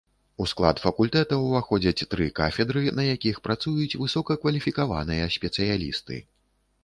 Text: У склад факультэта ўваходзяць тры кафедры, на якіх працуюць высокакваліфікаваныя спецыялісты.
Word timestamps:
У 0.43 0.45
склад 0.51 0.79
факультэта 0.83 1.35
ўваходзяць 1.41 2.05
тры 2.13 2.29
кафедры, 2.39 2.83
на 2.99 3.03
якіх 3.09 3.35
працуюць 3.47 3.97
высокакваліфікаваныя 4.05 5.29
спецыялісты. 5.35 6.15